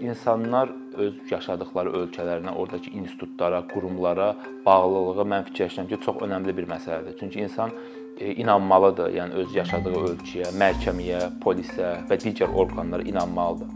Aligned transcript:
insanlar 0.00 0.70
öz 0.96 1.14
yaşadıkları 1.30 1.90
ölkələrinə, 1.90 2.54
oradakı 2.54 2.90
institutlara, 2.90 3.62
qurumlara 3.68 4.34
bağlılığı 4.66 5.24
mən 5.32 5.46
fikirləşirəm 5.48 5.88
ki, 5.88 5.98
çox 6.04 6.22
önəmli 6.26 6.56
bir 6.56 6.68
məsələdir. 6.68 7.16
Çünki 7.20 7.40
insan 7.40 7.70
e, 8.18 8.34
inanmalıdır, 8.34 9.12
yəni 9.16 9.38
öz 9.42 9.54
yaşadığı 9.56 9.94
ölkəyə, 10.08 10.50
məhkəməyə, 10.64 11.22
polisə 11.44 11.94
və 12.10 12.18
digər 12.24 12.52
orqanlara 12.52 13.02
inanmalıdır. 13.02 13.72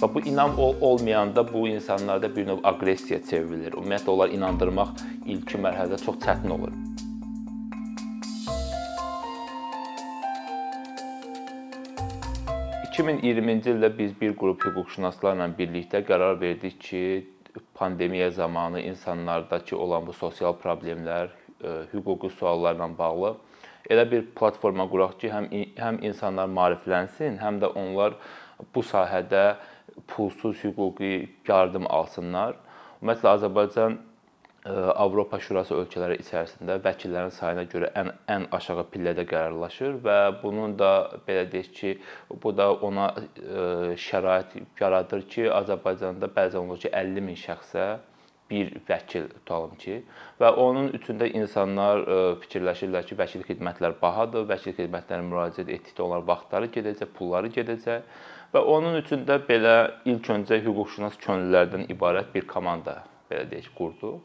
Və 0.00 0.14
bu 0.14 0.20
inam 0.20 0.58
ol 0.58 0.76
olmayanda 0.80 1.44
bu 1.52 1.66
insanlarda 1.68 2.36
bir 2.36 2.46
növ 2.46 2.62
aqressiya 2.64 3.22
çevrilir. 3.30 3.72
Ümumiyyətlə 3.72 4.10
onlar 4.10 4.30
inandırmaq 4.38 4.94
ilkin 5.26 5.66
mərhələdə 5.66 6.00
çox 6.04 6.22
çətin 6.24 6.56
olur. 6.58 6.72
...2020-ci 13.00 13.70
ildə 13.74 13.88
biz 13.98 14.10
bir 14.20 14.34
qrup 14.36 14.64
hüquqşünaslarla 14.66 15.46
birlikdə 15.58 16.02
qərar 16.04 16.40
verdik 16.40 16.80
ki, 16.80 17.04
pandemiya 17.74 18.30
zamanı 18.30 18.80
insanlardakı 18.80 19.78
olan 19.78 20.06
bu 20.06 20.12
sosial 20.12 20.52
problemlər, 20.64 21.30
e, 21.64 21.70
hüquqi 21.94 22.30
suallarla 22.38 22.90
bağlı 22.98 23.36
elə 23.90 24.04
bir 24.10 24.26
platforma 24.36 24.86
quraq 24.90 25.16
ki, 25.20 25.30
həm 25.32 25.48
həm 25.78 26.00
insanlar 26.06 26.50
maariflənsin, 26.52 27.38
həm 27.40 27.60
də 27.62 27.72
onlar 27.78 28.16
bu 28.74 28.84
sahədə 28.86 29.56
pulsuz 30.10 30.60
hüquqi 30.64 31.12
yardım 31.48 31.88
alsınlar. 31.90 32.56
Ümumiyyətlə 33.00 33.32
Azərbaycan 33.36 33.98
Avropa 34.68 35.38
Şurası 35.40 35.72
ölkələri 35.72 36.18
içərisində 36.20 36.74
vəkillərin 36.84 37.32
sayına 37.32 37.62
görə 37.72 37.88
ən 37.96 38.10
ən 38.28 38.42
aşağı 38.52 38.84
pillədə 38.92 39.24
qərarlaşır 39.30 39.96
və 40.04 40.16
bunun 40.42 40.74
da 40.76 40.90
belə 41.24 41.46
deyək 41.48 41.70
ki, 41.78 41.92
bu 42.42 42.52
da 42.52 42.68
ona 42.74 43.06
şərait 43.96 44.58
yaradır 44.80 45.24
ki, 45.32 45.48
Azərbaycanda 45.62 46.28
bəzən 46.36 46.68
olur 46.68 46.82
ki, 46.82 46.92
50 46.92 47.24
min 47.24 47.40
şəxsə 47.40 47.86
bir 48.50 48.72
vəkil 48.88 49.30
tutalım 49.30 49.76
ki, 49.80 50.00
və 50.40 50.52
onun 50.60 50.90
üçündə 50.98 51.30
insanlar 51.38 52.02
e, 52.02 52.20
fikirləşirlər 52.42 53.06
ki, 53.06 53.16
vəkil 53.16 53.44
xidmətləri 53.46 53.96
bahadır, 54.02 54.48
vəkil 54.50 54.74
xidmətlərinə 54.76 55.28
müraciət 55.30 55.70
etdikdə 55.70 56.04
onlar 56.04 56.26
vaxtları 56.28 56.68
gedəcək, 56.74 57.12
pulları 57.16 57.52
gedəcək 57.54 58.26
və 58.52 58.64
onun 58.74 58.98
üçün 59.00 59.22
də 59.28 59.38
belə 59.46 59.76
ilk 60.10 60.32
öncə 60.34 60.58
hüquqşünas 60.66 61.16
könüllülərdən 61.22 61.86
ibarət 61.94 62.34
bir 62.34 62.50
komanda 62.50 63.04
belə 63.30 63.46
deyək 63.54 63.70
qurdu. 63.78 64.18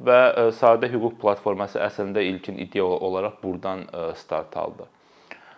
Və 0.00 0.18
e, 0.32 0.46
sadə 0.56 0.88
hüquq 0.92 1.18
platforması 1.20 1.80
əslində 1.82 2.22
ilkin 2.24 2.58
ideya 2.62 2.84
olaraq 2.84 3.38
burdan 3.42 3.84
e, 3.84 4.06
start 4.16 4.56
aldı. 4.56 4.88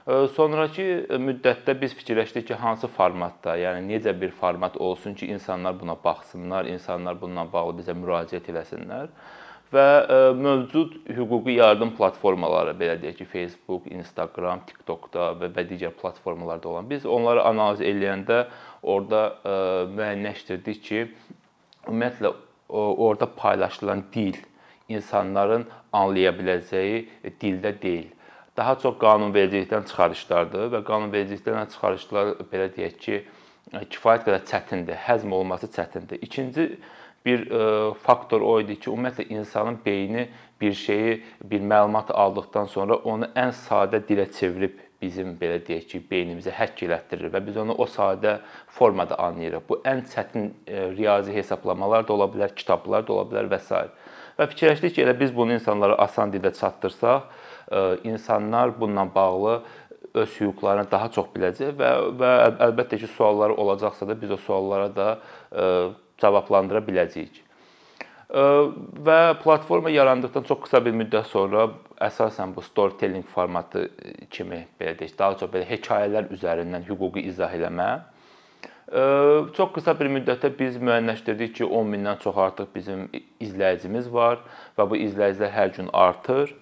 E, 0.06 0.26
sonrakı 0.36 0.88
müddətdə 1.22 1.76
biz 1.80 1.94
fikirləşdik 1.94 2.48
ki, 2.50 2.58
hansı 2.60 2.90
formatda, 2.90 3.56
yəni 3.60 3.86
necə 3.92 4.14
bir 4.20 4.34
format 4.40 4.76
olsun 4.76 5.14
ki, 5.14 5.30
insanlar 5.36 5.78
buna 5.80 5.96
baxsınlar, 6.04 6.66
insanlar 6.66 7.20
bununla 7.20 7.46
bağlı 7.52 7.80
bizə 7.80 7.96
müraciət 7.96 8.52
eləsinlər 8.52 9.08
və 9.74 9.84
mövcud 10.38 10.92
hüquqi 11.16 11.56
yardım 11.56 11.96
platformaları, 11.96 12.76
belə 12.78 12.94
deyək 13.02 13.16
ki, 13.18 13.24
Facebook, 13.32 13.88
Instagram, 13.90 14.60
TikTokda 14.68 15.32
və 15.40 15.64
digər 15.66 15.90
platformalarda 15.98 16.68
olan 16.70 16.86
biz 16.86 17.06
onları 17.06 17.42
analiz 17.42 17.82
eləyəndə 17.82 18.44
orada 18.82 19.24
müəyyənləşdirdik 19.96 20.82
ki, 20.84 21.00
ümumiyyətlə 21.88 22.30
orada 22.68 23.34
paylaşılan 23.34 24.04
dil 24.12 24.36
insanların 24.88 25.66
anlaya 25.92 26.32
biləcəyi 26.34 27.06
dildə 27.40 27.72
deyil. 27.82 28.10
Daha 28.56 28.76
çox 28.78 28.98
qanunvericilikdən 29.02 29.86
çıxarışlardır 29.90 30.68
və 30.74 30.82
qanunvericilikdən 30.86 31.70
çıxarışlar 31.72 32.34
belə 32.52 32.68
deyək 32.76 32.98
ki, 33.02 33.22
kifayət 33.90 34.28
qədər 34.28 34.44
çətindir, 34.50 34.98
həzm 35.08 35.32
olması 35.34 35.66
çətindir. 35.74 36.20
İkinci 36.22 36.68
bir 37.26 37.50
e, 37.50 37.94
faktor 38.02 38.44
o 38.44 38.60
idi 38.60 38.76
ki, 38.78 38.90
ümumiyyətlə 38.90 39.26
insanın 39.32 39.78
beyni 39.86 40.28
bir 40.64 40.72
şeyi, 40.72 41.22
bir 41.44 41.60
məlumat 41.60 42.10
aldıqdan 42.10 42.64
sonra 42.72 42.96
onu 42.96 43.28
ən 43.36 43.50
sadə 43.52 44.00
dilə 44.08 44.24
çevirib 44.32 44.78
bizim 45.02 45.34
belə 45.40 45.58
deyək 45.66 45.84
ki, 45.90 46.00
beynimizə 46.10 46.54
həkk 46.56 46.86
elətdirir 46.86 47.32
və 47.34 47.42
biz 47.44 47.58
onu 47.60 47.76
o 47.76 47.86
sadə 47.90 48.38
formada 48.78 49.18
anlayırıq. 49.26 49.66
Bu 49.68 49.80
ən 49.84 50.00
çətin 50.08 50.48
e, 50.66 50.86
riyazi 50.96 51.34
hesablamalar 51.36 52.08
da 52.08 52.16
ola 52.16 52.30
bilər, 52.32 52.54
kitablar 52.56 53.04
da 53.04 53.12
ola 53.12 53.26
bilər 53.28 53.50
və 53.52 53.60
s. 53.60 53.82
Və 54.38 54.48
fikirləşdik 54.54 54.96
ki, 54.96 55.04
elə 55.04 55.16
biz 55.20 55.36
bunu 55.36 55.58
insanlara 55.58 56.00
asan 56.06 56.32
dildə 56.32 56.54
çatdırsaq, 56.56 57.28
e, 57.68 57.84
insanlar 58.08 58.72
bununla 58.80 59.04
bağlı 59.14 59.60
öz 60.14 60.40
hüquqlarını 60.40 60.90
daha 60.90 61.10
çox 61.12 61.28
biləcək 61.36 61.76
və 61.76 61.92
və 62.20 62.34
əlbəttə 62.70 63.02
ki, 63.04 63.12
sualları 63.18 63.60
olacaqsa 63.60 64.08
da 64.08 64.16
biz 64.20 64.30
o 64.30 64.40
suallara 64.48 64.88
da 64.96 65.08
cavablandıra 66.22 66.80
biləcəyik. 66.88 67.43
Və 68.34 69.18
platforma 69.44 69.92
yarandıqdan 69.94 70.46
çox 70.48 70.64
qısa 70.64 70.80
bir 70.82 70.94
müddət 70.98 71.28
sonra 71.30 71.68
əsasən 72.02 72.54
bu 72.56 72.64
storytelling 72.66 73.26
formatı 73.30 73.84
kimi 74.30 74.64
belə 74.80 74.96
deyək, 74.98 75.14
daha 75.18 75.36
çox 75.38 75.52
belə 75.52 75.68
hekayələr 75.68 76.32
üzərindən 76.34 76.82
hüquqi 76.88 77.22
izah 77.30 77.54
eləmə. 77.54 77.88
Çox 79.54 79.70
qısa 79.76 79.94
bir 80.00 80.10
müddətdə 80.16 80.50
biz 80.58 80.80
müəyyənləşdirdik 80.82 81.54
ki, 81.60 81.64
10 81.64 81.94
mindən 81.94 82.18
çox 82.24 82.40
artıq 82.48 82.74
bizim 82.74 83.06
izləyicimiz 83.40 84.10
var 84.12 84.42
və 84.78 84.88
bu 84.90 84.98
izləyicilər 85.06 85.54
hər 85.54 85.70
gün 85.78 85.94
artır 85.94 86.56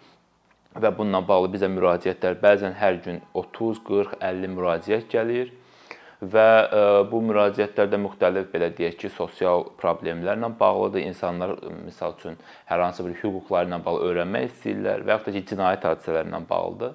və 0.77 0.93
bununla 0.99 1.25
bağlı 1.29 1.55
bizə 1.57 1.73
müraciətlər 1.73 2.37
bəzən 2.45 2.77
hər 2.77 3.01
gün 3.05 3.25
30, 3.33 3.81
40, 3.89 4.15
50 4.21 4.55
müraciət 4.59 5.09
gəlir 5.13 5.57
və 6.23 6.49
e, 6.63 6.83
bu 7.11 7.21
müraciətlərdə 7.27 7.99
müxtəlif 8.01 8.51
belə 8.53 8.71
deyək 8.77 8.99
ki, 9.01 9.11
sosial 9.17 9.65
problemlərlə 9.81 10.53
bağlıdır. 10.59 11.03
İnsanlar 11.11 11.57
məsəl 11.89 12.15
üçün 12.19 12.37
hər 12.71 12.85
hansı 12.87 13.07
bir 13.07 13.17
hüquqları 13.23 13.71
ilə 13.71 13.81
bağlı 13.85 14.11
öyrənmək 14.11 14.51
istəyirlər 14.51 15.07
və 15.07 15.17
yaxud 15.17 15.33
da 15.33 15.35
ki, 15.39 15.47
cinayət 15.51 15.89
hadisələrlə 15.91 16.43
bağlıdır. 16.51 16.95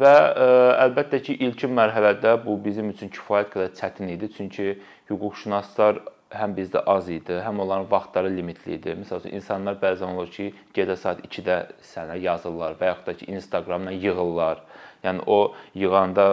Və 0.00 0.14
ə, 0.16 0.48
e, 0.48 0.48
əlbəttə 0.86 1.22
ki, 1.28 1.38
ilkin 1.46 1.76
mərhələdə 1.78 2.34
bu 2.44 2.58
bizim 2.64 2.90
üçün 2.90 3.12
kifayət 3.14 3.54
qədər 3.54 3.72
çətin 3.78 4.10
idi, 4.16 4.32
çünki 4.36 4.74
hüquqşünaslar 5.10 6.02
həm 6.34 6.54
bizdə 6.56 6.82
az 6.90 7.08
idi, 7.12 7.36
həm 7.44 7.60
onların 7.62 7.86
vaxtları 7.90 8.32
limitli 8.32 8.74
idi. 8.78 8.96
Məsələn, 8.98 9.34
insanlar 9.38 9.76
bəzən 9.82 10.16
olur 10.16 10.32
ki, 10.34 10.48
gecə 10.74 10.96
saat 10.98 11.20
2-də 11.22 11.58
sənə 11.92 12.16
yazırlar 12.22 12.74
və 12.80 12.90
yaxud 12.90 13.10
da 13.10 13.14
ki, 13.20 13.28
Instagramdan 13.36 14.00
yığırlar 14.02 14.64
Yəni 15.04 15.24
o 15.26 15.38
yığanda 15.76 16.26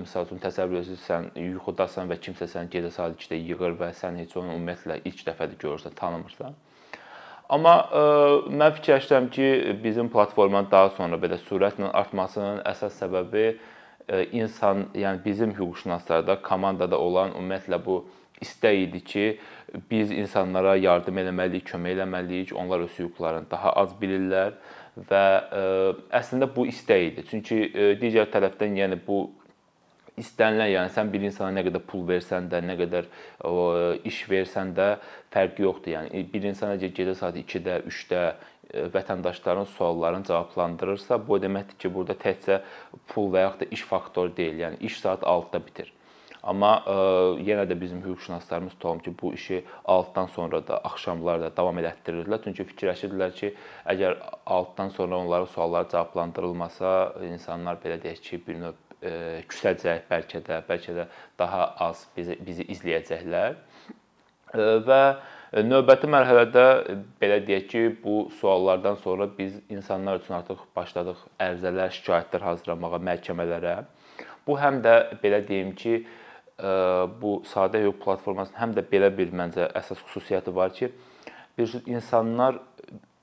məsəl 0.00 0.24
üçün 0.24 0.40
təsəvvür 0.40 0.80
edirsən, 0.80 1.30
yuxudasan 1.36 2.08
və 2.08 2.16
kimsə 2.22 2.48
səni 2.48 2.72
gecə 2.72 2.90
saat 2.94 3.18
2-də 3.20 3.38
yığır 3.50 3.76
və 3.80 3.90
sən 3.98 4.16
heç 4.22 4.36
onu 4.40 4.54
ümumiyyətlə 4.54 5.02
ilk 5.04 5.20
dəfədir 5.26 5.60
görürsən, 5.60 5.96
tanımırsan. 5.98 6.56
Amma 7.52 7.74
ə, 7.78 8.00
e, 8.00 8.54
mən 8.58 8.72
fikirləşirəm 8.78 9.28
ki, 9.30 9.48
bizim 9.84 10.08
platformanın 10.10 10.70
daha 10.70 10.90
sonra 10.96 11.18
belə 11.22 11.38
sürətlə 11.44 11.92
artmasının 11.94 12.64
əsas 12.66 12.96
səbəbi 13.04 13.44
ə, 13.52 13.58
e, 14.08 14.24
insan, 14.40 14.88
yəni 14.98 15.22
bizim 15.24 15.52
hüquqşünaslarda, 15.54 16.40
komandada 16.42 16.98
olan 16.98 17.36
ümumiyyətlə 17.36 17.78
bu 17.84 18.00
istək 18.42 18.80
idi 18.88 19.04
ki, 19.12 19.26
biz 19.90 20.10
insanlara 20.10 20.74
yardım 20.80 21.22
eləməliyik, 21.22 21.68
kömək 21.70 21.94
eləməliyik, 21.98 22.56
onlar 22.56 22.82
öz 22.88 22.98
hüquqlarını 22.98 23.50
daha 23.50 23.76
az 23.84 23.94
bilirlər 24.00 24.56
və 24.96 25.24
ə, 25.24 25.62
e, 25.62 25.96
əslində 26.16 26.48
bu 26.52 26.66
istək 26.70 27.10
idi. 27.10 27.26
Çünki 27.30 27.58
ə, 27.66 27.72
e, 27.72 27.96
digər 28.00 28.30
tərəfdən 28.32 28.78
yəni 28.80 29.00
bu 29.06 29.26
istənilən, 30.20 30.70
yəni 30.72 30.92
sən 30.94 31.10
bir 31.12 31.24
insana 31.28 31.52
nə 31.58 31.64
qədər 31.66 31.84
pul 31.88 32.06
versən 32.08 32.48
də, 32.52 32.62
nə 32.64 32.76
qədər 32.80 33.08
o, 33.44 33.54
iş 34.08 34.22
versən 34.30 34.72
də 34.76 34.94
fərqi 35.34 35.66
yoxdur. 35.66 35.92
Yəni 35.98 36.24
bir 36.32 36.46
insan 36.48 36.72
necə 36.72 36.90
gecə 36.96 37.16
saat 37.18 37.36
2-də, 37.36 37.82
3-də 37.90 38.22
e, 38.22 38.86
vətəndaşların 38.94 39.68
suallarını 39.76 40.24
cavablandırırsa, 40.30 41.20
bu 41.28 41.40
deməkdir 41.42 41.80
ki, 41.82 41.92
burada 41.92 42.16
təkcə 42.22 42.62
pul 43.12 43.28
və 43.34 43.44
yaxud 43.44 43.66
da 43.66 43.70
iş 43.76 43.84
faktoru 43.92 44.32
deyil. 44.36 44.64
Yəni 44.64 44.80
iş 44.88 45.00
saat 45.04 45.26
6-da 45.36 45.62
bitir. 45.66 45.92
Amma 46.46 46.72
ə, 46.78 46.94
e, 46.94 47.44
yenə 47.48 47.64
də 47.66 47.74
bizim 47.80 48.02
hüquqşünaslarımız 48.04 48.72
tutalım 48.76 48.98
ki, 49.02 49.14
bu 49.22 49.32
işi 49.34 49.64
6-dan 49.84 50.26
sonra 50.26 50.66
da 50.66 50.78
axşamlar 50.78 51.40
da 51.42 51.50
davam 51.56 51.78
elətdirirdilər. 51.82 52.42
Çünki 52.44 52.66
fikirləşirdilər 52.70 53.32
ki, 53.34 53.52
əgər 53.94 54.18
6-dan 54.46 54.92
sonra 54.94 55.18
onların 55.18 55.50
sualları 55.54 55.88
cavablandırılmasa, 55.92 56.92
insanlar 57.30 57.80
belə 57.82 57.98
deyək 58.02 58.20
ki, 58.28 58.42
bir 58.46 58.60
növ 58.60 58.76
ə, 58.76 59.10
e, 59.10 59.14
küsəcək, 59.50 60.04
bəlkə 60.10 60.42
də, 60.46 60.60
bəlkə 60.68 60.94
də 61.00 61.08
daha 61.38 61.64
az 61.88 62.04
bizi 62.16 62.38
bizi 62.46 62.66
izləyəcəklər. 62.76 63.56
E, 64.54 64.68
və 64.86 65.00
növbəti 65.66 66.10
mərhələdə 66.10 66.66
belə 67.22 67.40
deyək 67.48 67.66
ki, 67.72 67.82
bu 68.04 68.28
suallardan 68.38 69.00
sonra 69.02 69.26
biz 69.38 69.58
insanlar 69.68 70.20
üçün 70.22 70.38
artıq 70.38 70.62
başladıq 70.76 71.26
ərizələr, 71.42 71.90
şikayətlər 71.98 72.46
hazırlamağa 72.52 73.02
məhkəmələrə. 73.10 73.74
Bu 74.46 74.54
həm 74.62 74.78
də 74.86 74.94
belə 75.22 75.42
deyim 75.48 75.74
ki, 75.74 75.96
bu 77.20 77.42
sadə 77.44 77.82
hüquq 77.84 78.00
platformasının 78.04 78.60
həm 78.60 78.76
də 78.76 78.84
belə 78.92 79.10
bir 79.16 79.32
məncə 79.36 79.68
əsas 79.76 80.00
xüsusiyyəti 80.06 80.54
var 80.54 80.72
ki, 80.72 80.90
bir 81.58 81.74
insanlar 81.86 82.60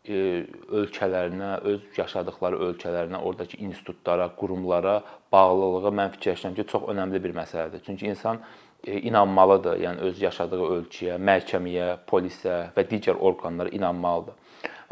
ölkələrinə, 0.04 1.62
öz 1.64 1.82
yaşadıkları 1.98 2.60
ölkələrinə, 2.68 3.22
oradakı 3.24 3.58
institutlara, 3.58 4.28
qurumlara 4.36 5.02
bağlılığı 5.32 5.94
mən 5.96 6.12
fikirləşirəm 6.18 6.56
ki, 6.58 6.68
çox 6.68 6.90
önəmli 6.92 7.24
bir 7.24 7.34
məsələdir. 7.38 7.82
Çünki 7.86 8.08
insan 8.12 8.42
inanmalıdır. 8.84 9.80
Yəni 9.80 10.04
öz 10.10 10.22
yaşadığı 10.22 10.62
ölkəyə, 10.78 11.18
məhkəməyə, 11.18 11.88
polisə 12.08 12.58
və 12.76 12.84
digər 12.90 13.16
orqanlara 13.16 13.70
inanmalıdır. 13.70 14.36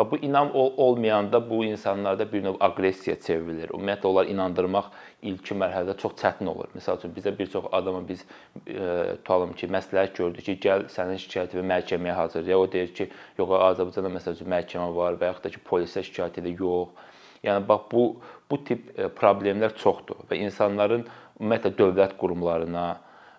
Və 0.01 0.05
bu 0.09 0.17
inam 0.25 0.49
olmayanda 0.55 1.37
bu 1.49 1.59
insanlarda 1.65 2.25
bir 2.31 2.41
növ 2.43 2.55
aqressiya 2.65 3.19
çevrilir. 3.21 3.69
Ümumiyyətlə 3.69 4.07
onlar 4.09 4.29
inandırmaq 4.31 4.87
ilkin 5.29 5.59
mərhələdə 5.61 5.93
çox 6.01 6.15
çətin 6.17 6.49
olur. 6.49 6.71
Məsəl 6.73 6.97
üçün 6.97 7.13
bizə 7.13 7.33
bir 7.37 7.51
çox 7.53 7.67
adama 7.71 8.01
biz 8.07 8.23
e, 8.65 8.79
tutalım 9.19 9.53
ki, 9.53 9.69
məsləhət 9.75 10.15
gördük 10.17 10.47
ki, 10.47 10.55
gəl 10.63 10.87
sənin 10.89 11.21
şikayətini 11.21 11.67
məhkəməyə 11.73 12.15
hazırlayaq. 12.17 12.63
O 12.63 12.71
deyir 12.73 12.95
ki, 12.97 13.07
yox, 13.37 13.53
Azərbaycanda 13.67 14.13
məsəl 14.15 14.39
üçün 14.39 14.49
məhkəmə 14.55 14.89
var 14.95 15.19
və 15.21 15.29
yaxud 15.29 15.45
da 15.45 15.53
ki, 15.53 15.61
polisə 15.69 16.05
şikayət 16.07 16.41
edir, 16.41 16.57
yox. 16.65 17.13
Yəni 17.45 17.67
bax 17.69 17.85
bu 17.93 18.05
bu 18.49 18.63
tip 18.65 18.89
e, 18.97 19.11
problemlər 19.21 19.77
çoxdur 19.77 20.25
və 20.31 20.41
insanların 20.47 21.05
ümumiyyətlə 21.37 21.75
dövlət 21.77 22.17
qurumlarına, 22.17 22.87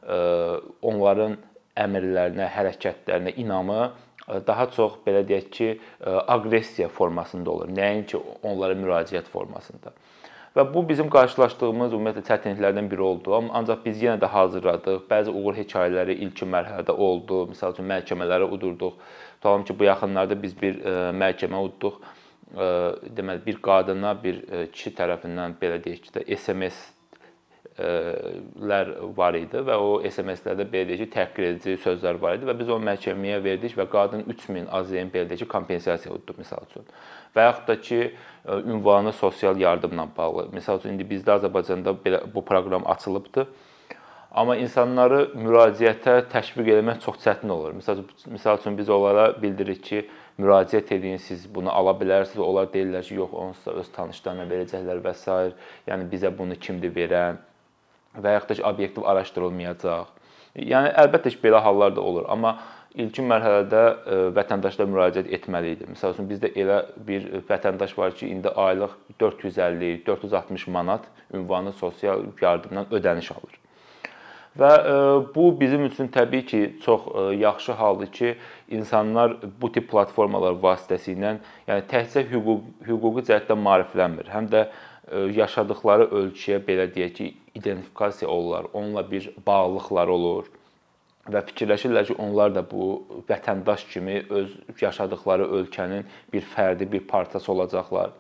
e, 0.07 0.23
onların 0.93 1.37
əmrlərinə, 1.83 2.47
hərəkətlərinə 2.55 3.35
inamı 3.43 3.83
daha 4.47 4.69
çox 4.71 5.01
belə 5.07 5.25
deyək 5.29 5.51
ki, 5.51 5.69
aqressiya 6.07 6.89
formasında 6.89 7.51
olur. 7.51 7.73
Nəinki 7.75 8.21
onlara 8.43 8.77
müraciət 8.79 9.31
formasında. 9.33 9.93
Və 10.53 10.67
bu 10.69 10.83
bizim 10.89 11.09
qarşılaşdığımız 11.09 11.95
ümumiyyətlə 11.97 12.23
çətinliklərdən 12.27 12.91
biri 12.93 13.01
oldu. 13.01 13.33
Amma 13.35 13.55
ancaq 13.63 13.79
biz 13.87 14.03
yenə 14.05 14.21
də 14.21 14.29
hazırladıq. 14.29 15.07
Bəzi 15.09 15.33
uğur 15.33 15.57
hekayələri 15.57 16.19
ilkin 16.27 16.51
mərhələdə 16.53 16.93
oldu. 16.93 17.47
Məsəl 17.55 17.73
üçün 17.73 17.89
məhkəmələrə 17.89 18.51
udurduq. 18.53 18.99
Tutalım 19.39 19.65
ki, 19.65 19.79
bu 19.79 19.89
yaxınlarda 19.89 20.37
biz 20.43 20.53
bir 20.61 20.77
məhkəmə 21.17 21.63
udduq. 21.69 22.03
Deməli 23.17 23.47
bir 23.47 23.63
qadına 23.65 24.13
bir 24.23 24.43
kişi 24.75 24.93
tərəfindən 24.99 25.57
belə 25.63 25.81
deyək 25.87 26.05
ki, 26.05 26.13
də 26.19 26.27
SMS 26.37 26.83
lər 27.73 28.91
var 29.17 29.37
idi 29.39 29.63
və 29.65 29.77
o 29.81 29.95
SMS-lərdə 30.05 30.67
belə 30.69 30.91
deyək 30.91 31.07
ki, 31.07 31.09
təhqir 31.15 31.47
edici 31.49 31.77
sözlər 31.81 32.19
var 32.21 32.37
idi 32.37 32.45
və 32.45 32.55
biz 32.59 32.69
onu 32.69 32.85
məhkəməyə 32.85 33.39
verdik 33.43 33.77
və 33.79 33.87
qadın 33.91 34.25
3000 34.29 34.67
AZM 34.77 35.13
belə 35.15 35.29
deyək 35.31 35.45
ki, 35.45 35.49
kompensasiya 35.49 36.13
uddu 36.13 36.37
məsəl 36.37 36.67
üçün. 36.69 36.85
Və 37.33 37.47
yaxud 37.47 37.69
da 37.71 37.77
ki, 37.81 38.01
ünvanı 38.69 39.13
sosial 39.17 39.57
yardımla 39.57 40.09
bağlı. 40.17 40.51
Məsəl 40.53 40.83
üçün 40.83 40.93
indi 40.93 41.07
bizdə 41.09 41.39
Azərbaycanda 41.39 41.95
belə 42.05 42.21
bu 42.35 42.45
proqram 42.45 42.85
açılıbdı. 42.93 43.47
Amma 44.33 44.57
insanları 44.57 45.31
müraciətə 45.37 46.19
təşviq 46.33 46.69
etmək 46.75 47.01
çox 47.05 47.19
çətin 47.25 47.53
olur. 47.53 47.73
Məsəl 47.77 48.03
məsəl 48.33 48.61
üçün 48.61 48.77
biz 48.79 48.91
onlara 48.93 49.31
bildiririk 49.43 49.83
ki, 49.85 50.03
müraciət 50.41 50.93
edin, 50.97 51.17
siz 51.21 51.45
bunu 51.55 51.73
ala 51.73 51.93
bilərsiniz. 51.97 52.41
Onlar 52.45 52.69
deyirlər 52.73 53.05
ki, 53.05 53.17
yox, 53.21 53.33
onsuz 53.33 53.67
da 53.69 53.79
öz 53.81 53.91
tanışlarına 53.97 54.47
verəcəklər 54.49 55.03
və 55.05 55.15
s. 55.17 55.39
Yəni 55.89 56.09
bizə 56.13 56.33
bunu 56.39 56.57
kimdir 56.57 56.95
verən? 56.97 57.41
Və 58.17 58.37
yaxud 58.37 58.53
da 58.53 58.59
ki, 58.59 58.65
obyektiv 58.69 59.09
araşdırılmayacaq. 59.13 60.13
Yəni 60.61 60.93
əlbəttə 61.01 61.33
ki, 61.33 61.41
belə 61.45 61.63
hallar 61.65 61.95
da 61.97 62.05
olur, 62.05 62.27
amma 62.29 62.59
ilkin 62.95 63.29
mərhələdə 63.31 63.83
e, 63.83 64.19
vətəndaşlar 64.37 64.91
müraciət 64.91 65.31
etməli 65.39 65.77
idi. 65.77 65.89
Məsəl 65.95 66.13
üçün 66.17 66.29
bizdə 66.29 66.53
elə 66.59 66.83
bir 67.07 67.25
vətəndaş 67.49 67.97
var 67.99 68.13
ki, 68.19 68.29
indi 68.29 68.53
aylıq 68.53 68.95
450-460 69.21 70.71
manat 70.71 71.09
ünvanlı 71.33 71.73
sosial 71.73 72.27
yardımdan 72.41 72.93
ödəniş 72.93 73.33
alır. 73.33 73.59
Və 74.61 74.69
e, 74.69 74.95
bu 75.35 75.47
bizim 75.61 75.87
üçün 75.89 76.13
təbii 76.13 76.45
ki, 76.47 76.63
çox 76.85 77.09
e, 77.09 77.37
yaxşı 77.41 77.73
haldır 77.73 78.13
ki, 78.13 78.35
insanlar 78.69 79.39
bu 79.61 79.73
tip 79.73 79.89
platformalar 79.91 80.59
vasitəsilə, 80.61 81.39
yəni 81.69 81.89
təkcə 81.89 82.27
hüquq 82.29 82.89
hüquqi 82.89 83.25
cəhətdən 83.31 83.65
maariflənmir, 83.65 84.29
həm 84.29 84.53
də 84.53 84.67
yaşadıkları 85.11 86.09
ölkəyə 86.15 86.61
belə 86.67 86.87
deyək 86.95 87.15
ki, 87.17 87.29
identifikasiya 87.55 88.31
olurlar, 88.31 88.67
onunla 88.73 89.03
bir 89.11 89.31
bağlılıqları 89.47 90.13
olur 90.13 90.51
və 91.31 91.43
fikirləşirlər 91.51 92.07
ki, 92.09 92.17
onlar 92.19 92.55
da 92.55 92.63
bu 92.67 93.03
vətəndaş 93.29 93.87
kimi 93.91 94.23
öz 94.31 94.55
yaşadıkları 94.81 95.47
ölkənin 95.59 96.07
bir 96.33 96.43
fərdi, 96.55 96.89
bir 96.93 97.07
parçası 97.07 97.53
olacaqlar. 97.53 98.11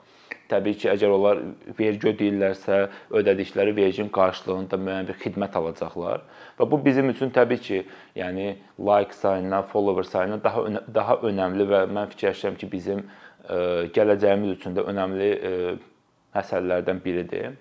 Təbii 0.50 0.76
ki, 0.76 0.88
əgər 0.92 1.14
onlar 1.14 1.38
vergi 1.78 2.10
ödəyirlərsə, 2.10 2.78
ödədikləri 3.14 3.72
verginin 3.76 4.10
qarşılığında 4.12 4.76
müəyyən 4.76 5.08
bir 5.08 5.18
xidmət 5.22 5.56
alacaqlar. 5.56 6.26
Və 6.58 6.68
bu 6.70 6.78
bizim 6.84 7.08
üçün 7.10 7.30
təbii 7.32 7.62
ki, 7.62 7.80
yəni 8.18 8.56
like 8.78 9.16
sayından, 9.16 9.70
follower 9.72 10.04
sayından 10.04 10.42
daha 10.44 10.66
daha 10.94 11.16
önəmli 11.30 11.68
və 11.72 11.86
mən 11.94 12.10
fikirləşirəm 12.12 12.58
ki, 12.60 12.68
bizim 12.72 13.06
gələcəyimiz 13.96 14.58
üçün 14.58 14.76
də 14.76 14.84
önəmli 14.92 15.30
məsələlərdən 16.34 17.02
biridir. 17.04 17.56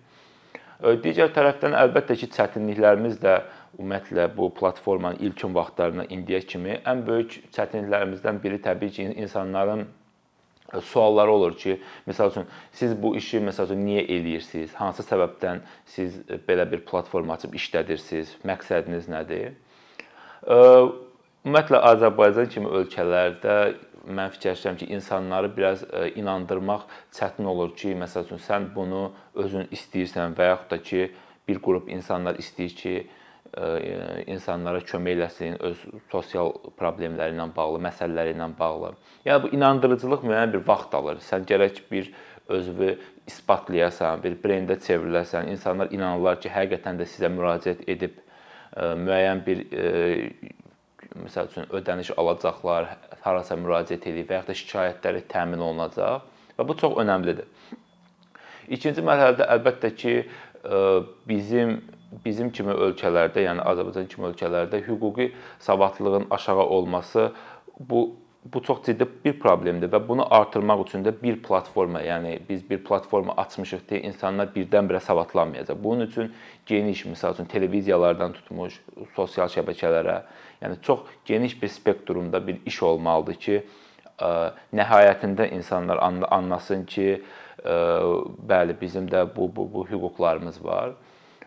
Digər 0.82 1.30
tərəfdən 1.36 1.76
əlbəttə 1.78 2.16
ki, 2.18 2.32
çətinliklərimiz 2.34 3.20
də 3.22 3.36
ümumiyyətlə 3.78 4.28
bu 4.36 4.50
platformanın 4.58 5.22
ilkin 5.22 5.54
vaxtlarına 5.54 6.08
indiyə 6.10 6.42
kimi 6.42 6.80
ən 6.90 7.04
böyük 7.06 7.38
çətinliklərimizdən 7.54 8.42
biri 8.42 8.58
təbii 8.62 8.90
ki, 8.96 9.06
insanların 9.22 9.86
sualları 10.72 11.32
olur 11.32 11.54
ki, 11.60 11.78
məsəl 12.08 12.32
üçün 12.32 12.48
siz 12.74 12.96
bu 13.04 13.14
işi 13.20 13.44
məsəl 13.46 13.70
üçün 13.70 13.84
niyə 13.86 14.08
eləyirsiniz? 14.08 14.74
Hansı 14.80 15.06
səbəbdən 15.06 15.62
siz 15.86 16.18
belə 16.48 16.66
bir 16.72 16.82
platforma 16.88 17.38
açıb 17.38 17.54
işlədirsiniz? 17.60 18.38
Məqsədiniz 18.48 19.10
nədir? 19.12 19.54
Ümumiyyətlə 20.48 21.84
Azərbaycan 21.92 22.50
kimi 22.54 22.72
ölkələrdə 22.82 23.58
mən 24.08 24.32
fikirləşirəm 24.34 24.78
ki, 24.82 24.88
insanları 24.96 25.52
biraz 25.58 25.84
e, 25.84 26.12
inandırmaq 26.20 26.86
çətin 27.14 27.48
olur 27.48 27.76
ki, 27.78 27.96
məsəl 28.02 28.26
üçün 28.28 28.42
sən 28.42 28.70
bunu 28.76 29.12
özün 29.36 29.68
istəyirsən 29.72 30.36
və 30.38 30.52
yaxud 30.52 30.72
da 30.72 30.80
ki, 30.90 31.12
bir 31.48 31.62
qrup 31.62 31.90
insanlar 31.90 32.40
istəyir 32.42 32.76
ki, 32.78 32.96
e, 33.58 33.68
insanlara 34.34 34.82
kömək 34.82 35.18
eləsin 35.18 35.60
öz 35.70 35.86
sosial 36.12 36.54
problemləri 36.80 37.36
ilə 37.38 37.48
bağlı, 37.56 37.82
məsələləri 37.88 38.36
ilə 38.36 38.50
bağlı. 38.60 38.94
Yəni 39.26 39.44
bu 39.44 39.54
inandırıcılıq 39.58 40.26
müəyyən 40.28 40.56
bir 40.56 40.66
vaxt 40.68 40.96
alır. 40.98 41.22
Sən 41.26 41.46
gərək 41.50 41.84
bir 41.92 42.12
özünü 42.52 42.96
isbatlayasan, 43.28 44.24
bir 44.24 44.40
brendə 44.44 44.80
çevriləsən, 44.82 45.52
insanlar 45.54 45.92
inanırlar 45.94 46.42
ki, 46.42 46.52
həqiqətən 46.52 47.00
də 47.00 47.08
sizə 47.08 47.32
müraciət 47.32 47.86
edib 47.92 48.18
e, 48.18 48.92
müəyyən 49.06 49.46
bir 49.46 49.66
məsəl 51.20 51.50
üçün 51.52 51.72
ödəniş 51.76 52.14
alacaqlar, 52.18 52.94
harasa 53.22 53.58
müraciət 53.60 54.08
edib 54.12 54.30
və 54.30 54.40
yaxud 54.40 54.52
da 54.52 54.58
şikayətləri 54.62 55.24
təmin 55.32 55.64
olunacaq 55.64 56.28
və 56.58 56.68
bu 56.68 56.78
çox 56.80 56.96
önəmlidir. 57.04 57.48
İkinci 58.72 59.04
mərhələdə 59.04 59.48
əlbəttə 59.56 59.92
ki, 59.96 60.16
bizim 61.28 61.82
bizim 62.26 62.50
kimi 62.52 62.74
ölkələrdə, 62.76 63.46
yəni 63.46 63.64
Azərbaycan 63.64 64.08
kimi 64.12 64.28
ölkələrdə 64.32 64.82
hüquqi 64.84 65.30
savadlılığın 65.64 66.28
aşağı 66.30 66.66
olması 66.76 67.32
bu 67.80 68.02
bu 68.46 68.62
çox 68.64 68.80
ciddi 68.86 69.06
bir 69.26 69.36
problemdir 69.40 69.92
və 69.94 70.00
bunu 70.08 70.26
artırmaq 70.34 70.82
üçün 70.88 71.04
də 71.06 71.14
bir 71.22 71.38
platforma, 71.44 72.02
yəni 72.02 72.40
biz 72.50 72.64
bir 72.70 72.80
platforma 72.84 73.36
açmışıq 73.38 73.84
deyə 73.90 74.02
insanlar 74.10 74.50
birdən-birə 74.56 75.00
savadlanmayacaq. 75.00 75.78
Bunun 75.84 76.08
üçün 76.08 76.32
geniş, 76.66 77.06
məsəl 77.06 77.36
üçün 77.38 77.46
televiziyalardan 77.46 78.34
tutmuş 78.34 78.80
sosial 79.16 79.52
şəbəkələrə, 79.54 80.18
yəni 80.64 80.82
çox 80.82 81.06
geniş 81.26 81.62
bir 81.62 81.68
spektrumda 81.70 82.42
bir 82.48 82.58
iş 82.66 82.82
olmalıdır 82.84 83.40
ki, 83.46 83.62
nəhayətində 84.74 85.48
insanlar 85.54 86.02
anlasın 86.32 86.86
ki, 86.86 87.22
bəli, 87.62 88.76
bizim 88.82 89.08
də 89.10 89.28
bu 89.36 89.56
bu 89.56 89.70
bu 89.74 89.86
hüquqlarımız 89.90 90.64
var. 90.66 90.98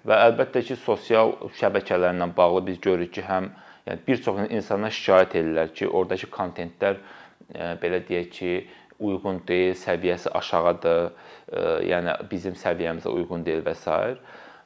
Və 0.07 0.19
əlbəttə 0.29 0.63
ki, 0.63 0.77
sosial 0.77 1.35
şəbəkələrlə 1.59 2.31
bağlı 2.37 2.67
biz 2.67 2.81
görürük 2.81 3.15
ki, 3.19 3.23
həm 3.27 3.51
Yəni 3.85 4.01
bir 4.07 4.21
çox 4.25 4.39
insanlar 4.49 4.95
şikayət 4.97 5.35
edirlər 5.41 5.73
ki, 5.77 5.89
ordakı 5.93 6.31
kontentlər 6.33 6.97
e, 7.53 7.75
belə 7.83 8.01
deyək 8.09 8.31
ki, 8.33 8.53
uyğun 9.05 9.43
deyil, 9.49 9.75
səviyyəsi 9.77 10.33
aşağıdır, 10.41 11.03
e, 11.53 11.65
yəni 11.91 12.15
bizim 12.31 12.57
səviyyəmizə 12.57 13.13
uyğun 13.13 13.45
deyil 13.45 13.61
və 13.67 13.75
s. 13.77 13.99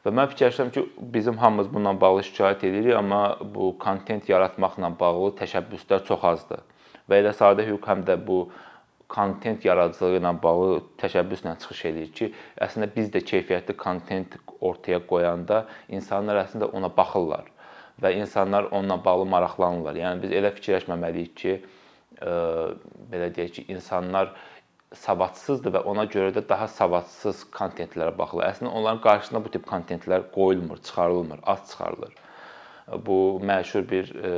Və 0.05 0.15
mən 0.15 0.31
fikirləşirəm 0.31 0.71
ki, 0.77 0.87
bizim 1.17 1.43
hamımız 1.43 1.73
bununla 1.75 1.97
bağlı 2.01 2.23
şikayət 2.31 2.65
edirik, 2.71 2.95
amma 2.95 3.23
bu 3.57 3.73
kontent 3.83 4.31
yaratmaqla 4.31 4.93
bağlı 5.01 5.35
təşəbbüslər 5.43 6.07
çox 6.07 6.31
azdır. 6.33 6.63
Və 7.11 7.19
elə 7.25 7.35
sadə 7.35 7.67
hüquq 7.67 7.91
həm 7.91 8.07
də 8.07 8.21
bu 8.31 8.45
kontent 9.11 9.65
yaradıcılığı 9.67 10.21
ilə 10.21 10.35
bağlı 10.43 10.81
təşəbbüslə 11.03 11.59
çıxış 11.65 11.85
eləyir 11.91 12.15
ki, 12.15 12.33
əslində 12.63 12.93
biz 12.95 13.11
də 13.11 13.27
keyfiyyətli 13.27 13.75
kontent 13.83 14.39
ortaya 14.61 15.03
qoyanda 15.11 15.65
insanlar 15.89 16.45
əslində 16.47 16.71
ona 16.71 16.95
baxırlar 16.95 17.49
və 18.03 18.13
insanlar 18.19 18.71
onunla 18.71 18.99
bağlı 19.05 19.27
maraqlanırlar. 19.33 19.99
Yəni 19.99 20.23
biz 20.23 20.37
elə 20.39 20.53
fikirləşməməliyik 20.57 21.35
ki, 21.43 21.57
ə, 22.21 22.37
belə 23.13 23.33
deyək 23.35 23.59
ki, 23.59 23.67
insanlar 23.75 24.33
savadsızdır 24.97 25.75
və 25.77 25.83
ona 25.91 26.07
görə 26.09 26.33
də 26.39 26.45
daha 26.49 26.69
savadsız 26.73 27.45
kontentlərə 27.53 28.15
baxırlar. 28.19 28.55
Əslində 28.55 28.73
onların 28.73 29.03
qarşısına 29.05 29.45
bu 29.45 29.53
tip 29.53 29.67
kontentlər 29.69 30.31
qoyulmur, 30.35 30.81
çıxarılmır, 30.85 31.43
az 31.43 31.67
çıxarılır. 31.71 32.15
Bu 33.05 33.19
məşhur 33.45 33.85
bir 33.91 34.15
ə, 34.15 34.33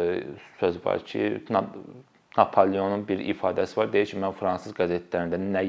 söz 0.60 0.84
var 0.86 1.04
ki, 1.06 1.44
Napoleonun 2.38 3.08
bir 3.08 3.18
ifadəsi 3.18 3.76
var. 3.76 3.92
Deyir 3.92 4.06
ki, 4.06 4.18
mən 4.22 4.34
fransız 4.38 4.74
qəzetlərində 4.76 5.38
nə 5.38 5.64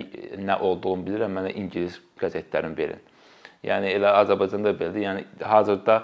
nə 0.46 0.58
olduğunu 0.62 1.08
bilirəm, 1.08 1.34
mənə 1.40 1.54
ingilis 1.58 1.98
qəzetlərini 2.22 2.78
verin. 2.78 3.02
Yəni 3.66 3.90
elə 3.96 4.12
Azərbaycanda 4.22 4.74
belədir. 4.78 5.04
Yəni 5.08 5.26
hazırda 5.46 5.98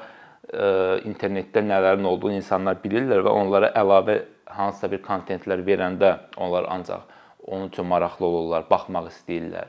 internetdə 1.07 1.61
nələrin 1.65 2.07
olduğunu 2.07 2.39
insanlar 2.39 2.77
bilirlər 2.83 3.23
və 3.25 3.33
onlara 3.35 3.71
əlavə 3.75 4.21
hansısa 4.57 4.87
bir 4.91 5.01
kontentlər 5.03 5.63
verəndə 5.67 6.13
onlar 6.37 6.69
ancaq 6.71 7.01
onun 7.47 7.67
üçün 7.67 7.85
maraqlı 7.87 8.25
olurlar, 8.25 8.65
baxmaq 8.69 9.09
istəyirlər. 9.11 9.67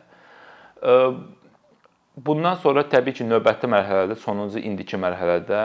Bundan 2.19 2.55
sonra 2.59 2.83
təbii 2.83 3.15
ki, 3.15 3.27
növbəti 3.27 3.71
mərhələdə, 3.71 4.17
sonuncu 4.19 4.59
indiki 4.59 4.99
mərhələdə 4.99 5.61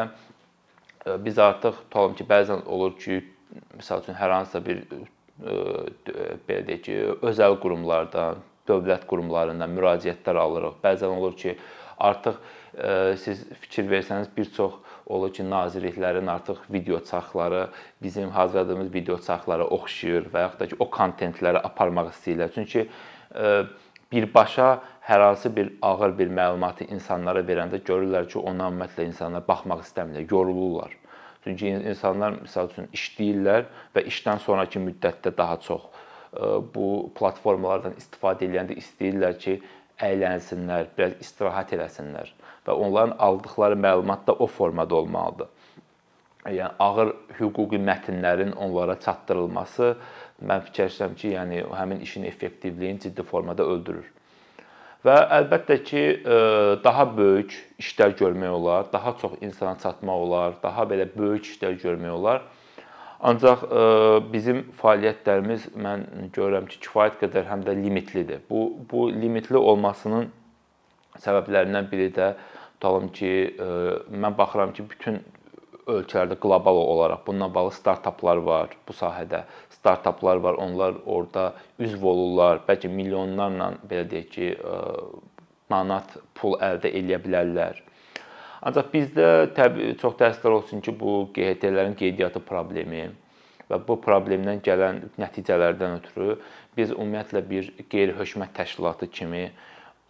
biz 1.25 1.39
artıq 1.41 1.79
tutalım 1.85 2.13
ki, 2.17 2.25
bəzən 2.29 2.65
olur 2.69 2.93
ki, 3.01 3.21
məsəl 3.79 4.03
üçün 4.05 4.17
hər 4.17 4.33
hansısa 4.37 4.61
bir 4.65 4.83
belə 6.47 6.61
deyək 6.67 6.83
ki, 6.85 6.97
özəl 7.25 7.57
qurumlardan, 7.61 8.43
dövlət 8.69 9.07
qurumlarından 9.09 9.73
müraciətlər 9.73 10.37
alırıq. 10.45 10.77
Bəzən 10.85 11.17
olur 11.17 11.33
ki, 11.37 11.57
artıq 12.09 12.39
siz 13.21 13.43
fikir 13.61 13.85
versəniz 13.89 14.29
bir 14.37 14.49
çox 14.55 14.79
olur 15.05 15.33
ki, 15.33 15.43
nazirliklərin 15.43 16.29
artıq 16.31 16.63
video 16.73 16.99
çarxları 16.99 17.67
bizim 18.01 18.29
hazırladığımız 18.29 18.93
video 18.93 19.17
çarxlara 19.19 19.67
oxşayır 19.67 20.29
və 20.33 20.47
yaxud 20.47 20.59
da 20.59 20.67
ki, 20.71 20.79
o 20.79 20.89
kontentləri 20.89 21.61
aparmaq 21.63 22.09
istəyirlər. 22.13 22.53
Çünki 22.55 22.87
birbaşa 24.11 24.69
hər 25.07 25.19
hansı 25.19 25.55
bir 25.55 25.73
ağır 25.81 26.17
bir 26.17 26.31
məlumatı 26.31 26.87
insanlara 26.87 27.43
verəndə 27.43 27.81
görürlər 27.83 28.27
ki, 28.31 28.39
ona 28.39 28.69
ümumiyyətlə 28.71 29.07
insanlar 29.09 29.45
baxmaq 29.47 29.83
istəmirlər, 29.83 30.27
yorulurlar. 30.31 30.95
Çünki 31.43 31.73
insanlar 31.75 32.37
məsəl 32.39 32.71
üçün 32.71 32.89
işləyirlər 32.95 33.65
və 33.95 34.05
işdən 34.07 34.39
sonrakı 34.39 34.79
müddətdə 34.79 35.33
daha 35.37 35.59
çox 35.59 35.89
bu 36.73 37.11
platformalardan 37.17 37.97
istifadə 37.99 38.47
edəndə 38.47 38.77
istəyirlər 38.79 39.35
ki, 39.37 39.59
əylənsinlər, 40.07 40.89
biraz 40.97 41.19
istirahət 41.23 41.75
eləsinlər 41.77 42.31
və 42.67 42.75
onların 42.85 43.17
aldıqları 43.19 43.77
məlumat 43.79 44.27
da 44.27 44.33
o 44.33 44.47
formada 44.47 44.95
olmalıdır. 44.95 45.51
Yəni 46.43 46.73
ağır 46.79 47.13
hüquqi 47.39 47.79
mətnlərin 47.79 48.51
onlara 48.59 48.97
çatdırılması 48.99 49.93
mən 50.43 50.65
fikirləşirəm 50.67 51.15
ki, 51.15 51.29
yəni 51.37 51.61
həmin 51.71 52.01
işin 52.03 52.23
effektivliyini 52.27 52.99
ciddi 53.05 53.23
formada 53.23 53.63
öldürür. 53.63 54.09
Və 55.03 55.15
əlbəttə 55.37 55.77
ki, 55.83 56.01
e, 56.23 56.35
daha 56.83 57.05
böyük 57.17 57.55
işlər 57.79 58.15
görmək 58.19 58.51
olar, 58.55 58.85
daha 58.91 59.15
çox 59.21 59.33
insana 59.41 59.75
çatmaq 59.79 60.27
olar, 60.27 60.53
daha 60.63 60.85
belə 60.87 61.07
böyük 61.15 61.47
işlər 61.47 61.79
görmək 61.81 62.11
olar. 62.11 62.45
Ancaq 63.23 63.61
e, 63.63 63.83
bizim 64.33 64.65
fəaliyyətlərimiz 64.81 65.69
mən 65.79 66.07
görürəm 66.35 66.67
ki, 66.67 66.81
kifayət 66.83 67.21
qədər 67.21 67.47
həm 67.47 67.63
də 67.63 67.75
limitlidir. 67.77 68.41
Bu 68.49 68.65
bu 68.91 69.07
limitli 69.15 69.59
olmasının 69.59 70.27
səbəblərindən 71.23 71.87
biri 71.91 72.09
də 72.17 72.33
tutalım 72.73 73.07
ki, 73.15 73.31
e, 73.55 73.69
mən 74.11 74.35
baxıram 74.37 74.73
ki, 74.75 74.87
bütün 74.91 75.21
ölkələrdə 75.87 76.35
qlobal 76.39 76.79
olaraq 76.79 77.23
bununla 77.27 77.49
bağlı 77.55 77.71
startaplar 77.75 78.43
var 78.43 78.75
bu 78.87 78.95
sahədə. 78.95 79.43
Startaplar 79.71 80.43
var, 80.43 80.59
onlar 80.59 80.99
orada 81.05 81.53
üzv 81.79 82.03
olurlar, 82.07 82.61
bəlkə 82.67 82.91
milyonlarla 82.91 83.73
belə 83.89 84.03
deyək 84.11 84.29
ki, 84.35 84.51
manat 85.71 86.15
pul 86.35 86.55
əldə 86.63 86.91
edə 86.99 87.19
bilərlər. 87.23 87.81
Ancaq 88.63 88.93
bizdə 88.93 89.27
təbii 89.57 89.97
çox 89.99 90.15
təəssüflər 90.19 90.57
olsun 90.59 90.81
ki, 90.83 90.93
bu 90.95 91.27
QHT-lərin 91.35 91.97
qeydiyyatı 91.99 92.39
problemi 92.47 93.09
və 93.69 93.79
bu 93.87 93.97
problemdən 94.03 94.61
gələn 94.63 95.01
nəticələrdən 95.19 95.97
ötürü 95.99 96.37
biz 96.77 96.93
ümumiyyətlə 96.95 97.41
bir 97.49 97.71
qeyri-hökumət 97.91 98.53
təşkilatı 98.55 99.09
kimi 99.11 99.49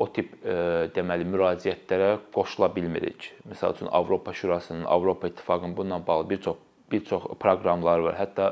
o 0.01 0.07
tip 0.13 0.36
e, 0.45 0.55
deməli 0.93 1.25
müraciətlərə 1.29 2.12
qoşula 2.36 2.69
bilmirik. 2.75 3.31
Məsəl 3.50 3.75
üçün 3.77 3.89
Avropa 3.91 4.33
Şurasının, 4.33 4.86
Avropa 4.86 5.27
İttifaqının 5.27 5.77
bununla 5.77 6.07
bağlı 6.07 6.29
bir 6.29 6.41
çox 6.41 6.57
bir 6.91 7.05
çox 7.05 7.24
proqramları 7.39 8.03
var. 8.03 8.17
Hətta 8.19 8.51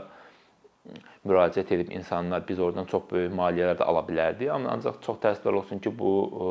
müraciət 1.26 1.74
edib 1.76 1.92
insanlar 1.94 2.48
biz 2.48 2.60
oradan 2.60 2.90
çox 2.90 3.04
böyük 3.12 3.34
maliyyələr 3.38 3.78
də 3.82 3.86
ala 3.86 4.02
bilərdik, 4.08 4.50
amma 4.50 4.74
ancaq 4.78 5.02
çox 5.06 5.22
təəssüflər 5.22 5.62
olsun 5.62 5.80
ki, 5.80 5.94
bu 6.00 6.14
e, 6.32 6.48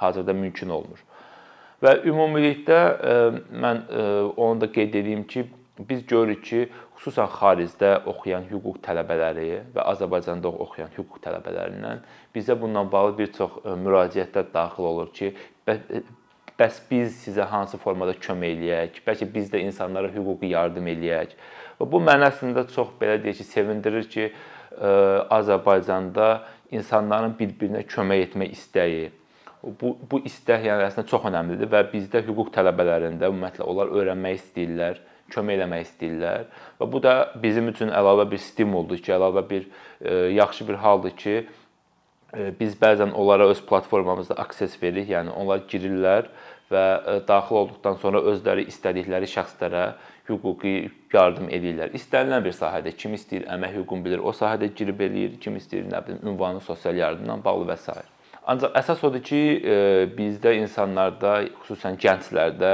hazırda 0.00 0.34
mümkün 0.34 0.68
olmur. 0.68 1.04
Və 1.80 1.94
ümumilikdə 2.04 2.78
e, 2.80 3.16
mən 3.62 3.82
onu 4.36 4.60
da 4.60 4.68
qeyd 4.72 4.94
edeyim 5.00 5.24
ki, 5.24 5.46
biz 5.88 6.06
görürük 6.06 6.44
ki, 6.44 6.64
xüsusən 7.00 7.28
xaricdə 7.32 7.92
oxuyan 8.10 8.44
hüquq 8.50 8.80
tələbələri 8.84 9.48
və 9.74 9.84
Azərbaycanda 9.94 10.50
oxuyan 10.64 10.90
hüquq 10.96 11.20
tələbələrindən 11.24 12.02
bizə 12.34 12.60
bununla 12.60 12.92
bağlı 12.92 13.18
bir 13.18 13.32
çox 13.32 13.56
e, 13.64 13.76
müraciətlər 13.84 14.50
daxil 14.54 14.88
olur 14.90 15.12
ki, 15.16 15.32
e, 15.68 16.02
bəs 16.60 16.82
biz 16.90 17.16
sizə 17.24 17.46
hansı 17.48 17.80
formada 17.80 18.14
kömək 18.20 18.56
eləyək? 18.56 19.00
Bəlkə 19.06 19.28
biz 19.34 19.48
də 19.52 19.62
insanlara 19.64 20.12
hüquqi 20.12 20.52
yardım 20.52 20.90
eləyək. 20.92 21.32
Və 21.80 21.88
bu 21.92 22.02
məni 22.04 22.28
əslində 22.28 22.66
çox 22.74 22.92
belə 23.00 23.16
deyək 23.22 23.40
ki, 23.40 23.48
sevindirir 23.54 24.10
ki, 24.12 24.28
e, 24.28 24.92
Azərbaycanda 25.38 26.28
insanların 26.70 27.32
bir-birinə 27.38 27.86
kömək 27.88 28.28
etmək 28.28 28.52
istəyi, 28.58 29.08
bu 29.62 29.94
bu 30.10 30.20
istək 30.24 30.64
yəni 30.68 30.86
əslində 30.88 31.08
çox 31.10 31.26
əhəmiylidir 31.28 31.70
və 31.72 31.84
bizdə 31.92 32.22
hüquq 32.24 32.52
tələbələrində 32.54 33.28
ümumiyyətlə 33.28 33.66
onlar 33.68 33.92
öyrənmək 33.92 34.38
istəyirlər 34.40 35.00
kömək 35.30 35.58
eləmək 35.58 35.86
istəyirlər 35.86 36.46
və 36.80 36.90
bu 36.92 37.00
da 37.04 37.14
bizim 37.42 37.70
üçün 37.72 37.92
əlavə 37.94 38.26
bir 38.30 38.42
stimuldur 38.42 39.00
ki, 39.02 39.12
əlavə 39.16 39.44
bir 39.50 39.66
e, 39.66 40.14
yaxşı 40.36 40.68
bir 40.68 40.80
haldır 40.84 41.16
ki, 41.22 41.34
e, 42.34 42.52
biz 42.60 42.76
bəzən 42.80 43.12
onlara 43.12 43.48
öz 43.52 43.60
platformamızda 43.66 44.38
akses 44.42 44.78
veririk, 44.82 45.10
yəni 45.14 45.34
onlar 45.36 45.66
girirlər 45.70 46.30
və 46.72 46.84
e, 46.84 47.18
daxil 47.28 47.62
olduqdan 47.62 48.00
sonra 48.02 48.22
özləri 48.32 48.66
istədikləri 48.72 49.30
şəxslərə 49.30 49.84
hüquqi 50.30 50.74
yardım 51.12 51.50
edirlər. 51.50 51.92
İstənilən 51.98 52.44
bir 52.46 52.54
sahədə 52.56 52.94
kim 52.96 53.14
istəyir 53.18 53.48
əmək 53.50 53.80
hüququnu 53.80 54.06
bilir, 54.06 54.22
o 54.22 54.34
sahədə 54.36 54.70
girib 54.74 55.02
eləyir, 55.06 55.36
kim 55.42 55.58
istəyir 55.60 55.90
nə 55.90 56.02
bilim 56.06 56.34
ünvanı 56.34 56.62
sosial 56.64 56.98
yardımla 57.04 57.40
bağlı 57.44 57.70
və 57.72 57.78
s. 57.78 58.00
Ancaq 58.50 58.72
əsas 58.80 59.02
odur 59.06 59.22
ki, 59.22 59.42
bizdə 60.16 60.56
insanlarda, 60.58 61.36
xüsusən 61.62 61.98
gənclərdə 62.02 62.72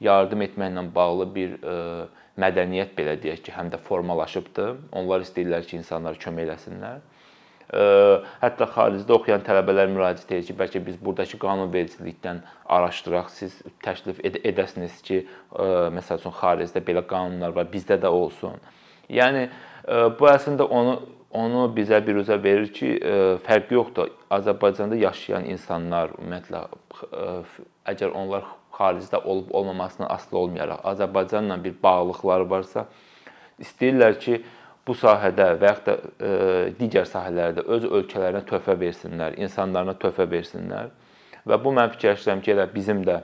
yardım 0.00 0.44
etməklə 0.46 0.84
bağlı 0.94 1.26
bir 1.34 1.56
e, 1.56 1.74
mədəniyyət 2.40 2.94
belə 2.96 3.16
deyək 3.20 3.42
ki, 3.46 3.54
həm 3.56 3.72
də 3.72 3.80
formalaşıbdı. 3.88 4.66
Onlar 5.00 5.24
istəyirlər 5.24 5.66
ki, 5.66 5.80
insanlar 5.80 6.18
kömək 6.20 6.46
eləsinlər. 6.46 7.00
E, 7.66 7.82
hətta 8.42 8.68
xaricdə 8.76 9.16
oxuyan 9.16 9.44
tələbələr 9.46 9.90
müraciət 9.94 10.36
edir 10.36 10.48
ki, 10.50 10.58
bəlkə 10.60 10.84
biz 10.86 11.00
burdakı 11.02 11.40
qanunvericilikdən 11.42 12.42
araşdıraq, 12.78 13.32
siz 13.32 13.56
təklif 13.84 14.20
ed 14.24 14.42
edəsiniz 14.44 15.00
ki, 15.06 15.22
e, 15.24 15.70
məsəl 15.96 16.20
üçün 16.20 16.36
xaricdə 16.42 16.84
belə 16.84 17.06
qanunlar 17.08 17.56
var, 17.56 17.70
bizdə 17.72 17.98
də 18.02 18.12
olsun. 18.12 18.60
Yəni 19.12 19.48
bu 20.18 20.26
əslində 20.26 20.64
onu 20.66 20.96
onu 21.36 21.66
bizə 21.76 22.00
biruzə 22.04 22.36
verir 22.42 22.70
ki, 22.74 22.92
fərqi 23.46 23.76
yoxdur. 23.76 24.12
Azərbaycanda 24.32 24.98
yaşayan 25.00 25.46
insanlar 25.52 26.14
ümumiyyətlə 26.16 26.62
əgər 27.92 28.14
onlar 28.16 28.46
xaricdə 28.76 29.20
olub 29.24 29.52
olmamasına 29.54 30.06
asılı 30.16 30.38
olmayaraq 30.38 30.84
Azərbaycanla 30.84 31.56
bir 31.64 31.74
bağlılıqları 31.82 32.50
varsa, 32.50 32.86
istəyirlər 33.60 34.18
ki, 34.20 34.40
bu 34.86 34.94
sahədə 34.94 35.48
və 35.60 35.70
yaxud 35.70 35.86
da 35.86 35.94
e, 35.98 36.32
digər 36.78 37.06
sahələrdə 37.10 37.64
öz 37.76 37.86
ölkələrinə 37.98 38.44
töhfə 38.46 38.76
versinlər, 38.78 39.38
insanlarına 39.42 39.96
töhfə 40.02 40.28
versinlər. 40.30 40.92
Və 41.46 41.58
bu 41.62 41.72
mən 41.74 41.90
fikirləşirəm 41.94 42.42
ki, 42.44 42.52
elə 42.54 42.68
bizim 42.74 43.02
də 43.06 43.20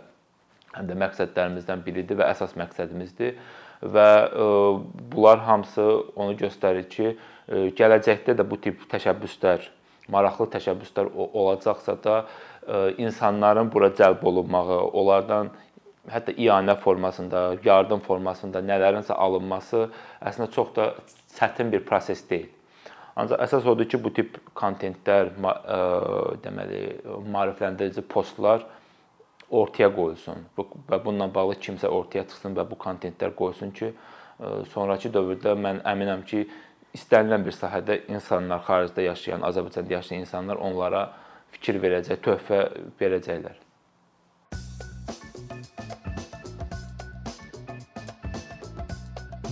həm 0.73 0.89
də 0.89 0.97
məqsədlərimizdən 1.05 1.85
biridir 1.85 2.19
və 2.19 2.31
əsas 2.33 2.57
məqsədimizdir. 2.59 3.37
Və 3.83 4.09
e, 4.25 4.49
bunlar 5.13 5.45
hamısı 5.47 5.87
onu 6.17 6.35
göstərir 6.41 6.89
ki, 6.91 7.13
e, 7.13 7.32
gələcəkdə 7.51 8.37
də 8.39 8.47
bu 8.49 8.59
tip 8.63 8.87
təşəbbüslər, 8.93 9.67
maraqlı 10.13 10.47
təşəbbüslər 10.55 11.11
olacaqsa 11.17 11.97
da 12.05 12.17
insanların 12.99 13.71
bura 13.73 13.91
cəlb 13.99 14.23
olunmağı, 14.25 14.79
onlardan 14.93 15.51
hətta 16.11 16.35
ianə 16.35 16.75
formasında, 16.79 17.59
yardım 17.65 18.01
formasında 18.03 18.63
nələrinsə 18.63 19.15
alınması 19.15 19.89
əslində 20.23 20.51
çox 20.55 20.75
da 20.77 20.89
çətin 21.37 21.71
bir 21.73 21.85
proses 21.87 22.23
deyil. 22.31 22.49
Ancaq 23.17 23.43
əsas 23.45 23.67
odur 23.69 23.85
ki, 23.85 23.99
bu 24.01 24.11
tip 24.15 24.39
kontentlər, 24.57 25.35
deməli, 26.43 26.81
maarifləndirici 27.29 28.03
postlar 28.09 28.65
ortaya 29.53 29.91
qoyulsun 29.93 30.47
və 30.57 30.99
bununla 31.05 31.29
bağlı 31.35 31.59
kimsə 31.61 31.91
ortaya 31.93 32.25
çıxsın 32.25 32.57
və 32.57 32.65
bu 32.71 32.79
kontentlər 32.81 33.35
qoysun 33.37 33.75
ki, 33.77 33.93
sonrakı 34.73 35.13
dövrdə 35.13 35.53
mən 35.61 35.83
əminəm 35.93 36.25
ki, 36.25 36.47
istənilən 36.97 37.45
bir 37.47 37.57
sahədə 37.57 37.99
insanlar 38.13 38.63
xaricdə 38.67 39.09
yaşayan, 39.09 39.45
Azərbaycanda 39.49 39.99
yaşayan 39.99 40.25
insanlar 40.27 40.61
onlara 40.61 41.09
fikir 41.53 41.81
verəcək, 41.83 42.23
töhfə 42.25 42.65
verəcəklər. 43.01 43.61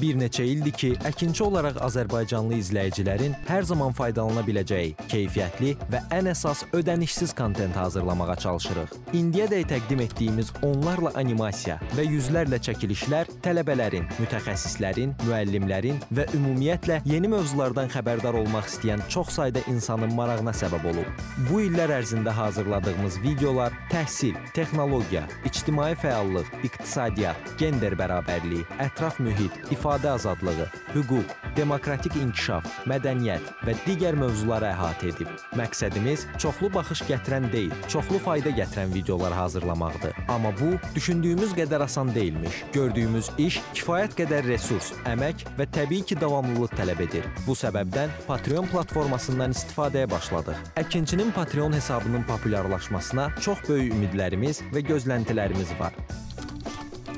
Bir 0.01 0.17
neçə 0.17 0.47
ildir 0.49 0.73
ki, 0.73 0.89
əkinçi 1.05 1.43
olaraq 1.45 1.77
azərbaycanlı 1.85 2.57
izləyicilərin 2.63 3.35
hər 3.51 3.69
zaman 3.69 3.93
faydalana 3.97 4.41
biləcəyi 4.47 4.95
keyfiyyətli 5.13 5.75
və 5.93 6.01
ən 6.17 6.33
əsas 6.33 6.65
ödənişsiz 6.73 7.37
kontent 7.37 7.77
hazırlamağa 7.77 8.41
çalışırıq. 8.47 9.00
İndiyədək 9.11 9.65
təqdim 9.67 10.05
etdiyimiz 10.05 10.53
onlarla 10.63 11.11
animasiya 11.19 11.81
və 11.97 12.05
yüzlərlə 12.07 12.61
çəkilişlər 12.63 13.27
tələbələrin, 13.43 14.05
mütəxəssislərin, 14.21 15.17
müəllimlərin 15.25 15.97
və 16.15 16.29
ümumiyyətlə 16.39 17.01
yeni 17.11 17.27
mövzulardan 17.33 17.91
xəbərdar 17.91 18.39
olmaq 18.39 18.69
istəyən 18.71 19.03
çox 19.11 19.33
sayda 19.35 19.65
insanın 19.73 20.15
marağına 20.15 20.55
səbəb 20.55 20.87
olub. 20.93 21.25
Bu 21.49 21.59
illər 21.65 21.91
ərzində 21.97 22.31
hazırladığımız 22.39 23.19
videolar 23.25 23.75
təhsil, 23.91 24.39
texnologiya, 24.55 25.25
ictimai 25.49 25.97
fəallıq, 25.99 26.47
iqtisadiyyat, 26.71 27.51
gender 27.59 27.99
bərabərliyi, 27.99 28.63
ətraf 28.87 29.19
mühit, 29.19 29.59
ifadə 29.75 30.15
azadlığı, 30.15 30.69
hüquq, 30.95 31.35
demokratik 31.59 32.15
inkişaf, 32.15 32.71
mədəniyyət 32.87 33.51
və 33.67 33.75
digər 33.89 34.15
mövzuları 34.23 34.71
əhatə 34.71 35.11
edib. 35.11 35.35
Məqsədimiz 35.59 36.29
çoxlu 36.39 36.71
baxış 36.79 37.03
gətirən 37.11 37.51
deyil, 37.51 37.75
çoxlu 37.91 38.23
fayda 38.23 38.55
gətirən 38.55 38.87
videolar 38.87 39.00
hazırlamaqdır. 39.09 40.13
Amma 40.29 40.53
bu 40.61 40.79
düşündüyümüz 40.95 41.53
qədər 41.59 41.83
asan 41.85 42.15
deyilmiş. 42.15 42.63
Gördüyümüz 42.73 43.31
iş 43.39 43.61
kifayət 43.75 44.17
qədər 44.21 44.47
resurs, 44.49 44.93
əmək 45.09 45.47
və 45.59 45.67
təbii 45.75 46.05
ki, 46.07 46.21
davamlılıq 46.21 46.75
tələb 46.79 47.05
edir. 47.09 47.29
Bu 47.47 47.57
səbəbdən 47.59 48.13
Patreon 48.27 48.71
platformasından 48.73 49.57
istifadəyə 49.57 50.11
başladıq. 50.11 50.57
Əkinçinin 50.77 51.33
Patreon 51.37 51.73
hesabının 51.73 52.23
populyarlaşmasına 52.29 53.31
çox 53.41 53.63
böyük 53.69 53.95
ümidlərimiz 53.95 54.65
və 54.75 54.85
gözləntilərimiz 54.87 55.79
var. 55.81 55.97